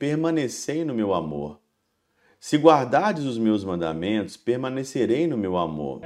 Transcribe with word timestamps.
permanecei 0.00 0.82
no 0.82 0.94
meu 0.94 1.12
amor. 1.12 1.60
Se 2.40 2.56
guardardes 2.56 3.24
os 3.24 3.36
meus 3.36 3.62
mandamentos, 3.62 4.34
permanecerei 4.34 5.26
no 5.26 5.36
meu 5.36 5.58
amor. 5.58 6.00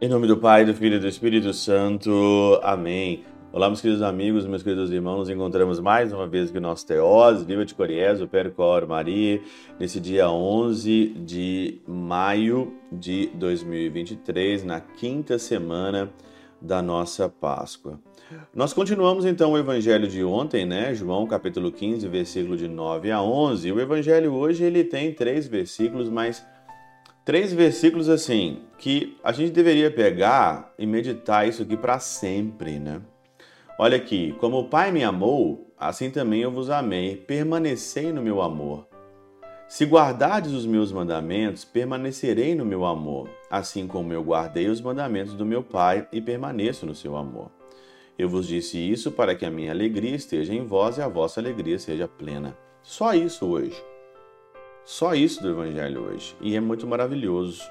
Em 0.00 0.08
nome 0.08 0.28
do 0.28 0.36
Pai, 0.36 0.64
do 0.64 0.72
Filho 0.72 0.94
e 0.94 1.00
do 1.00 1.08
Espírito 1.08 1.52
Santo. 1.52 2.60
Amém. 2.62 3.24
Olá, 3.52 3.66
meus 3.66 3.80
queridos 3.80 4.00
amigos, 4.00 4.46
meus 4.46 4.62
queridos 4.62 4.92
irmãos, 4.92 5.18
nos 5.18 5.28
encontramos 5.28 5.80
mais 5.80 6.12
uma 6.12 6.24
vez 6.24 6.50
aqui 6.50 6.60
no 6.60 6.68
nosso 6.68 6.86
Teós, 6.86 7.42
Viva 7.42 7.64
de 7.64 7.74
Coriés, 7.74 8.22
o 8.22 8.28
Percor 8.28 8.86
Maria, 8.86 9.42
nesse 9.76 9.98
dia 9.98 10.30
11 10.30 11.16
de 11.26 11.80
maio 11.84 12.72
de 12.92 13.26
2023, 13.34 14.62
na 14.62 14.78
quinta 14.78 15.36
semana 15.36 16.12
da 16.62 16.80
nossa 16.80 17.28
Páscoa. 17.28 17.98
Nós 18.54 18.72
continuamos 18.72 19.24
então 19.24 19.50
o 19.50 19.58
evangelho 19.58 20.06
de 20.06 20.22
ontem, 20.22 20.64
né? 20.64 20.94
João 20.94 21.26
capítulo 21.26 21.72
15, 21.72 22.06
versículo 22.06 22.56
de 22.56 22.68
9 22.68 23.10
a 23.10 23.20
11. 23.20 23.72
O 23.72 23.80
evangelho 23.80 24.32
hoje 24.32 24.62
ele 24.62 24.84
tem 24.84 25.12
três 25.12 25.48
versículos, 25.48 26.08
mas 26.08 26.46
três 27.24 27.52
versículos 27.52 28.08
assim 28.08 28.60
que 28.78 29.18
a 29.24 29.32
gente 29.32 29.50
deveria 29.50 29.90
pegar 29.90 30.72
e 30.78 30.86
meditar 30.86 31.48
isso 31.48 31.62
aqui 31.62 31.76
para 31.76 31.98
sempre, 31.98 32.78
né? 32.78 33.00
Olha 33.82 33.96
aqui, 33.96 34.34
como 34.38 34.58
o 34.58 34.68
Pai 34.68 34.92
me 34.92 35.02
amou, 35.02 35.72
assim 35.78 36.10
também 36.10 36.42
eu 36.42 36.50
vos 36.50 36.68
amei, 36.68 37.16
permanecei 37.16 38.12
no 38.12 38.20
meu 38.20 38.42
amor. 38.42 38.86
Se 39.66 39.86
guardardes 39.86 40.52
os 40.52 40.66
meus 40.66 40.92
mandamentos, 40.92 41.64
permanecerei 41.64 42.54
no 42.54 42.62
meu 42.62 42.84
amor, 42.84 43.30
assim 43.50 43.86
como 43.86 44.12
eu 44.12 44.22
guardei 44.22 44.68
os 44.68 44.82
mandamentos 44.82 45.32
do 45.32 45.46
meu 45.46 45.62
Pai 45.62 46.06
e 46.12 46.20
permaneço 46.20 46.84
no 46.84 46.94
seu 46.94 47.16
amor. 47.16 47.50
Eu 48.18 48.28
vos 48.28 48.46
disse 48.46 48.76
isso 48.76 49.10
para 49.10 49.34
que 49.34 49.46
a 49.46 49.50
minha 49.50 49.72
alegria 49.72 50.14
esteja 50.14 50.52
em 50.52 50.62
vós 50.62 50.98
e 50.98 51.00
a 51.00 51.08
vossa 51.08 51.40
alegria 51.40 51.78
seja 51.78 52.06
plena. 52.06 52.54
Só 52.82 53.14
isso 53.14 53.46
hoje. 53.46 53.82
Só 54.84 55.14
isso 55.14 55.42
do 55.42 55.48
Evangelho 55.48 56.02
hoje. 56.02 56.36
E 56.42 56.54
é 56.54 56.60
muito 56.60 56.86
maravilhoso. 56.86 57.62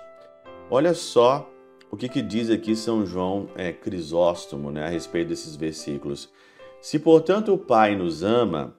Olha 0.71 0.95
só 0.95 1.47
o 1.91 1.97
que, 1.97 2.07
que 2.07 2.21
diz 2.21 2.49
aqui 2.49 2.75
São 2.75 3.05
João 3.05 3.47
é, 3.55 3.71
Crisóstomo 3.71 4.71
né, 4.71 4.85
a 4.85 4.89
respeito 4.89 5.29
desses 5.29 5.55
versículos. 5.55 6.29
Se, 6.81 6.99
portanto, 6.99 7.53
o 7.53 7.57
Pai 7.57 7.95
nos 7.95 8.23
ama, 8.23 8.75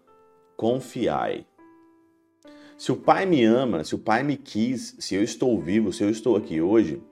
confiai. 0.56 1.44
Se 2.78 2.92
o 2.92 2.96
Pai 2.96 3.26
me 3.26 3.44
ama, 3.44 3.84
se 3.84 3.94
o 3.94 3.98
Pai 3.98 4.22
me 4.22 4.36
quis, 4.36 4.96
se 4.98 5.14
eu 5.14 5.22
estou 5.22 5.60
vivo, 5.60 5.92
se 5.92 6.02
eu 6.02 6.08
estou 6.08 6.36
aqui 6.36 6.60
hoje, 6.60 7.02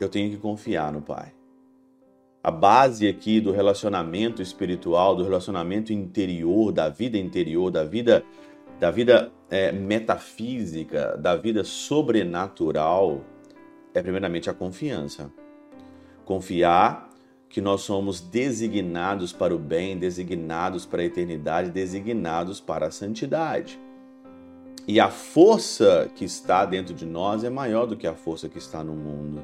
eu 0.00 0.08
tenho 0.08 0.30
que 0.30 0.36
confiar 0.36 0.92
no 0.92 1.02
Pai. 1.02 1.32
A 2.42 2.50
base 2.50 3.08
aqui 3.08 3.40
do 3.40 3.50
relacionamento 3.50 4.40
espiritual, 4.40 5.16
do 5.16 5.24
relacionamento 5.24 5.92
interior, 5.92 6.72
da 6.72 6.88
vida 6.88 7.18
interior, 7.18 7.70
da 7.70 7.84
vida 7.84 8.24
da 8.78 8.90
vida 8.90 9.32
é, 9.50 9.72
metafísica, 9.72 11.16
da 11.16 11.34
vida 11.34 11.64
sobrenatural, 11.64 13.24
é 13.96 14.02
primeiramente 14.02 14.50
a 14.50 14.54
confiança. 14.54 15.32
Confiar 16.24 17.08
que 17.48 17.62
nós 17.62 17.80
somos 17.80 18.20
designados 18.20 19.32
para 19.32 19.54
o 19.54 19.58
bem, 19.58 19.96
designados 19.96 20.84
para 20.84 21.00
a 21.00 21.04
eternidade, 21.06 21.70
designados 21.70 22.60
para 22.60 22.88
a 22.88 22.90
santidade. 22.90 23.80
E 24.86 25.00
a 25.00 25.08
força 25.08 26.10
que 26.14 26.26
está 26.26 26.66
dentro 26.66 26.94
de 26.94 27.06
nós 27.06 27.42
é 27.42 27.48
maior 27.48 27.86
do 27.86 27.96
que 27.96 28.06
a 28.06 28.14
força 28.14 28.50
que 28.50 28.58
está 28.58 28.84
no 28.84 28.92
mundo. 28.92 29.42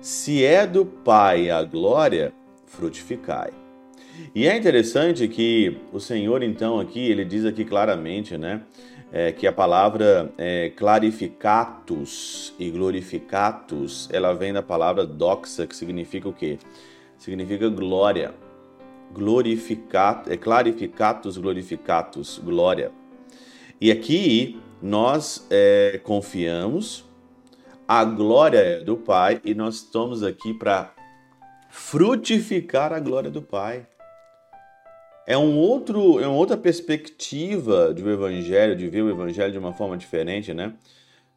Se 0.00 0.44
é 0.44 0.66
do 0.66 0.86
Pai 0.86 1.50
a 1.50 1.62
glória, 1.64 2.32
frutificai. 2.66 3.50
E 4.32 4.46
é 4.46 4.56
interessante 4.56 5.26
que 5.26 5.78
o 5.92 5.98
Senhor, 5.98 6.44
então, 6.44 6.78
aqui, 6.78 7.00
ele 7.00 7.24
diz 7.24 7.44
aqui 7.44 7.64
claramente, 7.64 8.38
né? 8.38 8.62
É, 9.16 9.30
que 9.30 9.46
a 9.46 9.52
palavra 9.52 10.32
é, 10.36 10.70
clarificatus 10.70 12.52
e 12.58 12.68
glorificatus, 12.68 14.08
ela 14.12 14.32
vem 14.32 14.52
da 14.52 14.60
palavra 14.60 15.06
doxa, 15.06 15.68
que 15.68 15.76
significa 15.76 16.28
o 16.28 16.32
quê? 16.32 16.58
Significa 17.16 17.68
glória. 17.68 18.34
Glorificat, 19.12 20.28
é 20.28 20.36
clarificatus, 20.36 21.38
glorificatus, 21.38 22.40
glória. 22.42 22.90
E 23.80 23.92
aqui 23.92 24.60
nós 24.82 25.46
é, 25.48 26.00
confiamos, 26.02 27.04
a 27.86 28.04
glória 28.04 28.58
é 28.58 28.80
do 28.80 28.96
Pai 28.96 29.40
e 29.44 29.54
nós 29.54 29.76
estamos 29.76 30.24
aqui 30.24 30.52
para 30.52 30.92
frutificar 31.70 32.92
a 32.92 32.98
glória 32.98 33.30
do 33.30 33.42
Pai 33.42 33.86
é 35.26 35.38
um 35.38 35.56
outro, 35.56 36.20
é 36.20 36.26
uma 36.26 36.36
outra 36.36 36.56
perspectiva 36.56 37.92
do 37.92 38.10
evangelho, 38.10 38.76
de 38.76 38.88
ver 38.88 39.02
o 39.02 39.10
evangelho 39.10 39.52
de 39.52 39.58
uma 39.58 39.72
forma 39.72 39.96
diferente, 39.96 40.52
né? 40.52 40.74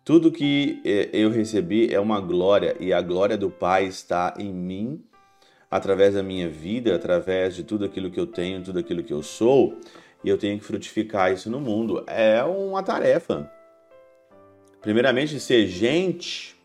Tudo 0.04 0.32
que 0.32 0.82
é, 0.86 1.10
eu 1.14 1.30
recebi 1.30 1.94
é 1.94 2.00
uma 2.00 2.20
glória 2.20 2.76
e 2.80 2.94
a 2.94 3.02
glória 3.02 3.38
do 3.38 3.50
Pai 3.50 3.86
está 3.86 4.34
em 4.38 4.54
mim, 4.54 5.04
através 5.70 6.14
da 6.14 6.24
minha 6.24 6.48
vida, 6.48 6.96
através 6.96 7.56
de 7.56 7.64
tudo 7.64 7.86
aquilo 7.86 8.10
que 8.10 8.20
eu 8.20 8.28
tenho, 8.28 8.64
tudo 8.64 8.80
aquilo 8.80 9.04
que 9.04 9.14
eu 9.14 9.22
sou, 9.22 9.78
e 10.24 10.30
eu 10.30 10.38
tenho 10.38 10.58
que 10.58 10.66
frutificar 10.66 11.32
isso 11.32 11.50
no 11.50 11.60
mundo. 11.60 12.04
É 12.08 12.44
uma 12.44 12.82
tarefa. 12.82 13.52
Primeiramente, 14.82 15.40
ser 15.40 15.68
gente, 15.68 16.56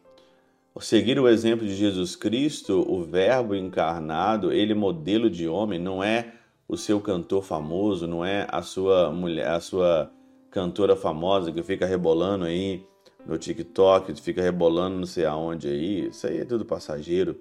seguir 0.81 1.19
o 1.19 1.29
exemplo 1.29 1.67
de 1.67 1.75
Jesus 1.75 2.15
Cristo, 2.15 2.85
o 2.89 3.03
Verbo 3.03 3.55
encarnado, 3.55 4.53
ele 4.53 4.75
modelo 4.75 5.29
de 5.29 5.49
homem, 5.49 5.79
não 5.79 6.03
é 6.03 6.33
o 6.69 6.77
seu 6.77 7.01
cantor 7.01 7.43
famoso, 7.43 8.07
não 8.07 8.25
é 8.25 8.47
a 8.51 8.63
sua 8.63 9.11
mulher, 9.11 9.49
a 9.49 9.61
sua 9.61 10.11
cantora 10.51 10.95
famosa 10.95 11.51
que 11.53 11.63
fica 11.63 11.87
rebolando 11.87 12.45
aí 12.45 12.87
no 13.27 13.39
TikTok, 13.39 14.15
fica 14.21 14.43
rebolando 14.43 14.99
não 14.99 15.07
sei 15.07 15.25
aonde 15.25 15.69
aí. 15.69 16.09
Isso 16.09 16.27
aí 16.27 16.39
é 16.39 16.45
tudo 16.45 16.65
passageiro. 16.65 17.41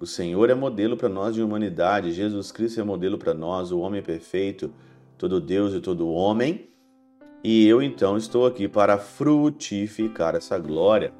O 0.00 0.06
Senhor 0.06 0.48
é 0.48 0.54
modelo 0.54 0.96
para 0.96 1.08
nós 1.08 1.34
de 1.34 1.42
humanidade, 1.42 2.12
Jesus 2.12 2.52
Cristo 2.52 2.80
é 2.80 2.84
modelo 2.84 3.18
para 3.18 3.34
nós, 3.34 3.72
o 3.72 3.80
homem 3.80 4.00
perfeito, 4.00 4.72
todo 5.16 5.40
Deus 5.40 5.74
e 5.74 5.80
todo 5.80 6.08
homem. 6.08 6.68
E 7.42 7.66
eu 7.66 7.82
então 7.82 8.16
estou 8.16 8.46
aqui 8.46 8.68
para 8.68 8.98
frutificar 8.98 10.34
essa 10.36 10.58
glória. 10.58 11.12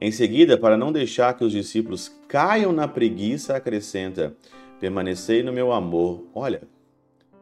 Em 0.00 0.12
seguida, 0.12 0.58
para 0.58 0.76
não 0.76 0.92
deixar 0.92 1.34
que 1.34 1.44
os 1.44 1.52
discípulos 1.52 2.14
caiam 2.28 2.72
na 2.72 2.86
preguiça, 2.86 3.56
acrescenta: 3.56 4.36
permanecei 4.80 5.42
no 5.42 5.52
meu 5.52 5.72
amor. 5.72 6.24
Olha, 6.34 6.62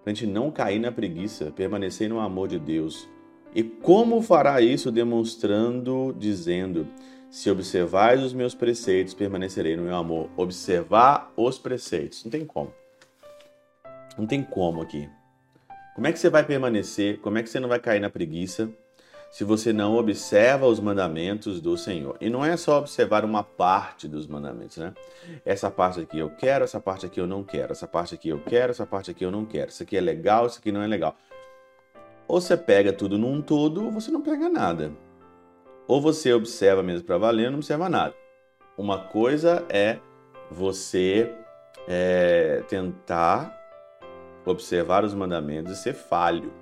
para 0.02 0.12
a 0.12 0.14
gente 0.14 0.26
não 0.26 0.50
cair 0.50 0.78
na 0.78 0.92
preguiça, 0.92 1.50
permanecer 1.50 2.08
no 2.08 2.20
amor 2.20 2.48
de 2.48 2.58
Deus. 2.58 3.08
E 3.54 3.62
como 3.62 4.20
fará 4.20 4.60
isso? 4.60 4.90
Demonstrando, 4.90 6.14
dizendo: 6.18 6.86
Se 7.30 7.50
observais 7.50 8.22
os 8.22 8.32
meus 8.32 8.54
preceitos, 8.54 9.14
permanecerei 9.14 9.76
no 9.76 9.84
meu 9.84 9.96
amor. 9.96 10.28
Observar 10.36 11.32
os 11.36 11.58
preceitos. 11.58 12.24
Não 12.24 12.30
tem 12.30 12.44
como. 12.44 12.72
Não 14.18 14.26
tem 14.26 14.42
como 14.42 14.82
aqui. 14.82 15.08
Como 15.94 16.06
é 16.06 16.12
que 16.12 16.18
você 16.18 16.28
vai 16.28 16.44
permanecer? 16.44 17.20
Como 17.20 17.38
é 17.38 17.42
que 17.42 17.48
você 17.48 17.60
não 17.60 17.68
vai 17.68 17.78
cair 17.78 18.00
na 18.00 18.10
preguiça? 18.10 18.68
Se 19.34 19.42
você 19.42 19.72
não 19.72 19.96
observa 19.96 20.64
os 20.64 20.78
mandamentos 20.78 21.60
do 21.60 21.76
Senhor. 21.76 22.16
E 22.20 22.30
não 22.30 22.44
é 22.44 22.56
só 22.56 22.78
observar 22.78 23.24
uma 23.24 23.42
parte 23.42 24.06
dos 24.06 24.28
mandamentos, 24.28 24.76
né? 24.76 24.94
Essa 25.44 25.68
parte 25.68 25.98
aqui 25.98 26.20
eu 26.20 26.30
quero, 26.30 26.62
essa 26.62 26.78
parte 26.78 27.04
aqui 27.04 27.20
eu 27.20 27.26
não 27.26 27.42
quero, 27.42 27.72
essa 27.72 27.88
parte 27.88 28.14
aqui 28.14 28.28
eu 28.28 28.38
quero, 28.38 28.70
essa 28.70 28.86
parte 28.86 29.10
aqui 29.10 29.24
eu 29.24 29.32
não 29.32 29.44
quero. 29.44 29.70
Isso 29.70 29.82
aqui 29.82 29.96
é 29.96 30.00
legal, 30.00 30.46
isso 30.46 30.60
aqui 30.60 30.70
não 30.70 30.82
é 30.82 30.86
legal. 30.86 31.16
Ou 32.28 32.40
você 32.40 32.56
pega 32.56 32.92
tudo 32.92 33.18
num 33.18 33.42
todo, 33.42 33.86
ou 33.86 33.90
você 33.90 34.08
não 34.08 34.22
pega 34.22 34.48
nada. 34.48 34.92
Ou 35.88 36.00
você 36.00 36.32
observa 36.32 36.80
mesmo 36.80 37.04
para 37.04 37.18
valer, 37.18 37.50
não 37.50 37.58
observa 37.58 37.88
nada. 37.88 38.14
Uma 38.78 39.00
coisa 39.00 39.66
é 39.68 39.98
você 40.48 41.34
é, 41.88 42.62
tentar 42.68 43.52
observar 44.46 45.02
os 45.02 45.12
mandamentos 45.12 45.72
e 45.72 45.82
ser 45.82 45.94
falho. 45.94 46.52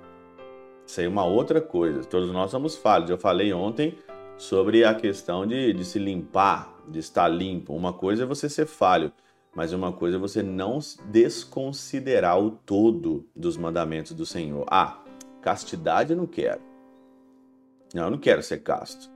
Isso 0.85 0.99
aí 0.99 1.05
é 1.05 1.09
uma 1.09 1.25
outra 1.25 1.61
coisa. 1.61 2.03
Todos 2.03 2.31
nós 2.31 2.51
somos 2.51 2.75
falhos. 2.75 3.09
Eu 3.09 3.17
falei 3.17 3.53
ontem 3.53 3.97
sobre 4.37 4.83
a 4.83 4.93
questão 4.93 5.45
de, 5.45 5.73
de 5.73 5.85
se 5.85 5.99
limpar, 5.99 6.75
de 6.87 6.99
estar 6.99 7.27
limpo. 7.27 7.73
Uma 7.73 7.93
coisa 7.93 8.23
é 8.23 8.25
você 8.25 8.49
ser 8.49 8.65
falho, 8.65 9.11
mas 9.55 9.73
uma 9.73 9.91
coisa 9.91 10.17
é 10.17 10.19
você 10.19 10.43
não 10.43 10.79
desconsiderar 11.05 12.39
o 12.39 12.51
todo 12.51 13.25
dos 13.35 13.57
mandamentos 13.57 14.13
do 14.13 14.25
Senhor. 14.25 14.65
Ah, 14.69 14.99
castidade 15.41 16.11
eu 16.11 16.17
não 16.17 16.27
quero. 16.27 16.61
Não, 17.93 18.05
eu 18.05 18.11
não 18.11 18.17
quero 18.17 18.41
ser 18.41 18.63
casto. 18.63 19.11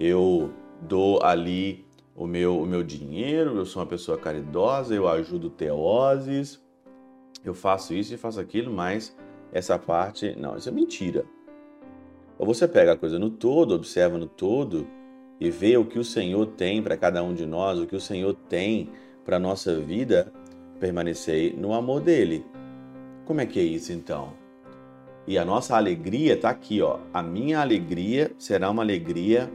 Eu 0.00 0.52
dou 0.80 1.22
ali 1.22 1.84
o 2.16 2.26
meu, 2.26 2.60
o 2.60 2.66
meu 2.66 2.82
dinheiro, 2.82 3.56
eu 3.56 3.66
sou 3.66 3.82
uma 3.82 3.88
pessoa 3.88 4.16
caridosa, 4.16 4.94
eu 4.94 5.08
ajudo 5.08 5.50
teoses, 5.50 6.62
eu 7.44 7.54
faço 7.54 7.92
isso 7.92 8.14
e 8.14 8.16
faço 8.16 8.40
aquilo, 8.40 8.72
mas 8.72 9.16
essa 9.54 9.78
parte, 9.78 10.36
não, 10.36 10.56
isso 10.56 10.68
é 10.68 10.72
mentira. 10.72 11.24
Ou 12.36 12.44
você 12.44 12.66
pega 12.66 12.92
a 12.92 12.96
coisa 12.96 13.18
no 13.20 13.30
todo, 13.30 13.72
observa 13.72 14.18
no 14.18 14.26
todo 14.26 14.84
e 15.40 15.48
ver 15.48 15.78
o 15.78 15.84
que 15.84 15.98
o 15.98 16.04
Senhor 16.04 16.46
tem 16.46 16.82
para 16.82 16.96
cada 16.96 17.22
um 17.22 17.32
de 17.32 17.46
nós, 17.46 17.78
o 17.78 17.86
que 17.86 17.94
o 17.94 18.00
Senhor 18.00 18.34
tem 18.48 18.90
para 19.24 19.36
a 19.36 19.40
nossa 19.40 19.78
vida, 19.78 20.32
permanecer 20.80 21.56
no 21.56 21.72
amor 21.72 22.00
dele. 22.00 22.44
Como 23.24 23.40
é 23.40 23.46
que 23.46 23.60
é 23.60 23.62
isso 23.62 23.92
então? 23.92 24.32
E 25.26 25.38
a 25.38 25.44
nossa 25.44 25.76
alegria 25.76 26.34
está 26.34 26.50
aqui, 26.50 26.82
ó. 26.82 26.98
A 27.12 27.22
minha 27.22 27.60
alegria 27.60 28.32
será 28.36 28.68
uma 28.68 28.82
alegria, 28.82 29.50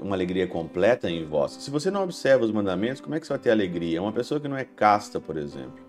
uma 0.00 0.16
alegria 0.16 0.48
completa 0.48 1.08
em 1.08 1.24
vós. 1.24 1.52
Se 1.52 1.70
você 1.70 1.90
não 1.90 2.02
observa 2.02 2.44
os 2.44 2.50
mandamentos, 2.50 3.00
como 3.00 3.14
é 3.14 3.20
que 3.20 3.26
você 3.26 3.32
vai 3.32 3.40
ter 3.40 3.50
alegria? 3.52 4.02
Uma 4.02 4.12
pessoa 4.12 4.40
que 4.40 4.48
não 4.48 4.56
é 4.56 4.64
casta, 4.64 5.20
por 5.20 5.36
exemplo. 5.38 5.87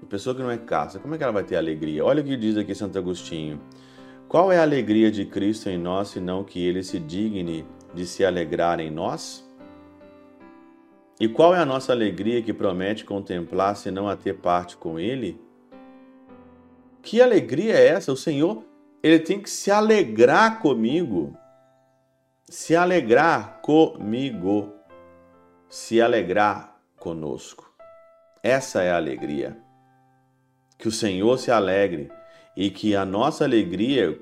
Uma 0.00 0.08
pessoa 0.08 0.34
que 0.34 0.42
não 0.42 0.50
é 0.50 0.56
casta, 0.56 0.98
como 0.98 1.14
é 1.14 1.18
que 1.18 1.22
ela 1.22 1.32
vai 1.32 1.44
ter 1.44 1.56
alegria? 1.56 2.04
Olha 2.04 2.22
o 2.22 2.24
que 2.24 2.36
diz 2.36 2.56
aqui 2.56 2.74
Santo 2.74 2.98
Agostinho. 2.98 3.60
Qual 4.26 4.50
é 4.50 4.58
a 4.58 4.62
alegria 4.62 5.10
de 5.10 5.24
Cristo 5.24 5.68
em 5.68 5.76
nós, 5.76 6.08
senão 6.08 6.42
que 6.42 6.64
ele 6.64 6.82
se 6.82 6.98
digne 6.98 7.66
de 7.92 8.06
se 8.06 8.24
alegrar 8.24 8.80
em 8.80 8.90
nós? 8.90 9.44
E 11.18 11.28
qual 11.28 11.54
é 11.54 11.58
a 11.58 11.66
nossa 11.66 11.92
alegria 11.92 12.40
que 12.40 12.52
promete 12.52 13.04
contemplar, 13.04 13.76
senão 13.76 14.08
a 14.08 14.16
ter 14.16 14.34
parte 14.38 14.76
com 14.76 14.98
ele? 14.98 15.38
Que 17.02 17.20
alegria 17.20 17.74
é 17.74 17.88
essa? 17.88 18.12
O 18.12 18.16
Senhor, 18.16 18.64
ele 19.02 19.18
tem 19.18 19.38
que 19.38 19.50
se 19.50 19.70
alegrar 19.70 20.60
comigo. 20.60 21.36
Se 22.48 22.74
alegrar 22.74 23.60
comigo. 23.60 24.72
Se 25.68 26.00
alegrar 26.00 26.80
conosco. 26.98 27.70
Essa 28.42 28.82
é 28.82 28.90
a 28.90 28.96
alegria. 28.96 29.58
Que 30.80 30.88
o 30.88 30.92
Senhor 30.92 31.38
se 31.38 31.50
alegre 31.50 32.10
e 32.56 32.70
que 32.70 32.96
a 32.96 33.04
nossa 33.04 33.44
alegria 33.44 34.18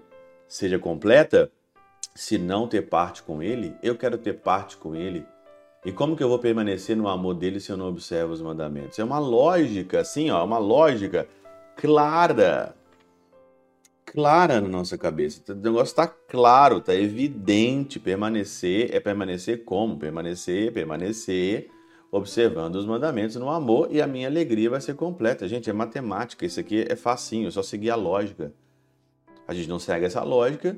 seja 0.47 0.79
completa 0.79 1.51
se 2.15 2.37
não 2.37 2.67
ter 2.67 2.83
parte 2.83 3.23
com 3.23 3.43
Ele. 3.43 3.77
Eu 3.83 3.97
quero 3.97 4.19
ter 4.19 4.35
parte 4.35 4.77
com 4.77 4.97
Ele. 4.97 5.25
E 5.85 5.93
como 5.93 6.17
que 6.17 6.23
eu 6.23 6.29
vou 6.29 6.39
permanecer 6.39 6.97
no 6.97 7.09
amor 7.09 7.35
dele 7.35 7.61
se 7.61 7.71
eu 7.71 7.77
não 7.77 7.89
observo 7.89 8.33
os 8.33 8.43
mandamentos? 8.43 8.99
É 8.99 9.05
uma 9.05 9.21
lógica, 9.21 10.01
assim, 10.01 10.29
ó, 10.31 10.45
uma 10.45 10.59
lógica 10.59 11.29
clara. 11.77 12.75
Clara 14.05 14.61
na 14.61 14.69
nossa 14.69 14.99
cabeça. 14.99 15.41
O 15.53 15.55
negócio 15.55 15.93
está 15.93 16.09
claro, 16.09 16.79
está 16.79 16.95
evidente. 16.95 18.01
Permanecer 18.01 18.93
é 18.93 18.99
permanecer 18.99 19.65
como? 19.65 19.97
Permanecer, 19.97 20.73
permanecer, 20.73 21.71
observando 22.11 22.77
os 22.77 22.87
mandamentos 22.87 23.37
no 23.37 23.51
amor 23.51 23.89
e 23.91 24.01
a 24.01 24.07
minha 24.07 24.29
alegria 24.29 24.71
vai 24.71 24.81
ser 24.81 24.95
completa. 24.95 25.47
Gente, 25.47 25.69
é 25.69 25.73
matemática, 25.73 26.47
isso 26.47 26.59
aqui 26.59 26.87
é 26.89 26.97
facinho, 26.97 27.49
é 27.49 27.51
só 27.51 27.63
seguir 27.63 27.91
a 27.91 27.97
lógica. 27.97 28.53
A 29.47 29.55
gente 29.55 29.69
não 29.69 29.79
segue 29.79 30.07
essa 30.07 30.23
lógica 30.23 30.77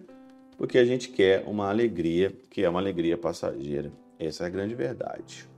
porque 0.56 0.78
a 0.78 0.84
gente 0.84 1.08
quer 1.08 1.44
uma 1.46 1.68
alegria 1.68 2.32
que 2.50 2.62
é 2.62 2.68
uma 2.68 2.80
alegria 2.80 3.16
passageira. 3.16 3.90
Essa 4.18 4.44
é 4.44 4.46
a 4.46 4.50
grande 4.50 4.74
verdade. 4.74 5.48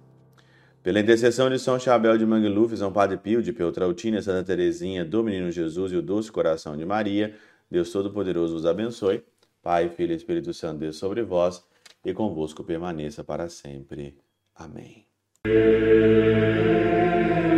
Pela 0.82 1.00
intercessão 1.00 1.48
de 1.48 1.58
São 1.58 1.78
Chabel 1.78 2.18
de 2.18 2.26
Mangluf, 2.26 2.76
São 2.76 2.92
Padre 2.92 3.16
Pio 3.16 3.42
de 3.42 3.52
Peltrautina, 3.52 4.20
Santa 4.20 4.44
Teresinha, 4.44 5.04
do 5.04 5.22
Menino 5.22 5.50
Jesus 5.50 5.92
e 5.92 5.96
o 5.96 6.02
Doce 6.02 6.30
Coração 6.30 6.76
de 6.76 6.84
Maria, 6.84 7.36
Deus 7.70 7.90
Todo-Poderoso 7.90 8.54
vos 8.54 8.66
abençoe. 8.66 9.22
Pai, 9.62 9.88
Filho 9.88 10.12
e 10.12 10.16
Espírito 10.16 10.52
Santo, 10.52 10.80
Deus 10.80 10.96
sobre 10.96 11.22
vós 11.22 11.64
e 12.04 12.12
convosco 12.12 12.64
permaneça 12.64 13.22
para 13.22 13.48
sempre. 13.48 14.16
Amém. 14.54 15.11
Thank 15.44 15.56
you. 15.56 17.51